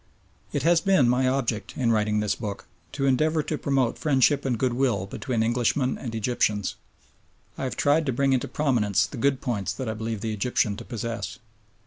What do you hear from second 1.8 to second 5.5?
writing this book to endeavour to promote friendship and goodwill between